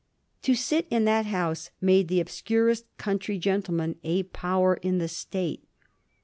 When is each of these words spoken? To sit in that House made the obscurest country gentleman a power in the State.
To 0.41 0.55
sit 0.55 0.87
in 0.89 1.05
that 1.05 1.27
House 1.27 1.69
made 1.79 2.07
the 2.07 2.19
obscurest 2.19 2.85
country 2.97 3.37
gentleman 3.37 3.97
a 4.03 4.23
power 4.23 4.73
in 4.81 4.97
the 4.97 5.07
State. 5.07 5.63